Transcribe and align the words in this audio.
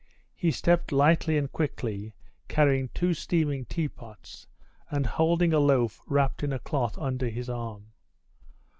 He 0.33 0.49
stepped 0.49 0.91
lightly 0.91 1.37
and 1.37 1.51
quickly, 1.51 2.15
carrying 2.47 2.89
two 2.91 3.13
steaming 3.13 3.65
teapots, 3.65 4.47
and 4.89 5.05
holding 5.05 5.53
a 5.53 5.59
loaf 5.59 6.01
wrapped 6.07 6.41
in 6.41 6.51
a 6.51 6.57
cloth 6.57 6.97
under 6.97 7.29
his 7.29 7.49
arm. 7.51 7.91